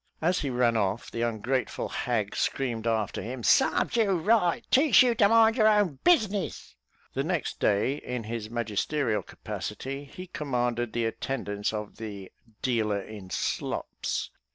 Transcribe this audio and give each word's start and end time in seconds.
As 0.19 0.39
he 0.39 0.49
ran 0.49 0.75
off, 0.77 1.11
the 1.11 1.21
ungrateful 1.21 1.87
hag 1.89 2.35
screamed 2.35 2.87
after 2.87 3.21
him, 3.21 3.43
"Sarves 3.43 3.95
you 3.97 4.13
right; 4.17 4.65
teach 4.71 5.03
you 5.03 5.13
to 5.13 5.29
mind 5.29 5.57
your 5.57 5.67
own 5.67 5.99
business." 6.03 6.73
The 7.13 7.23
next 7.23 7.59
day, 7.59 7.97
in 7.97 8.23
his 8.23 8.49
magisterial 8.49 9.21
capacity, 9.21 10.05
he 10.05 10.25
commanded 10.25 10.93
the 10.93 11.05
attendance 11.05 11.71
of 11.71 11.97
"the 11.97 12.31
dealer 12.63 12.99
in 13.01 13.29
slops." 13.29 14.31